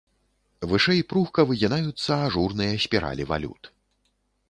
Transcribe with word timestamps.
Вышэй 0.71 1.01
пругка 1.11 1.45
выгінаюцца 1.53 2.11
ажурныя 2.25 2.83
спіралі 2.87 3.23
валют. 3.35 3.63